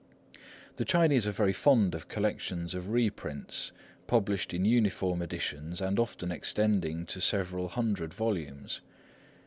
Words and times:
The 0.77 0.83
Chinese 0.83 1.27
are 1.27 1.31
very 1.31 1.53
fond 1.53 1.93
of 1.93 2.07
collections 2.07 2.73
of 2.73 2.89
reprints, 2.91 3.71
published 4.07 4.51
in 4.51 4.65
uniform 4.65 5.21
editions 5.21 5.79
and 5.79 5.99
often 5.99 6.31
extending 6.31 7.05
to 7.05 7.21
several 7.21 7.67
hundred 7.67 8.11
volumes. 8.11 8.81